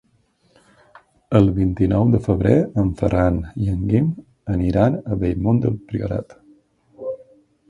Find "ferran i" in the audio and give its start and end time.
3.03-3.69